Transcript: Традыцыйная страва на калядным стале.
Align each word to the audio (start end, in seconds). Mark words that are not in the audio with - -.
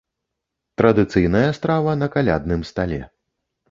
Традыцыйная 0.83 1.45
страва 1.61 1.97
на 2.01 2.11
калядным 2.19 2.69
стале. 2.73 3.01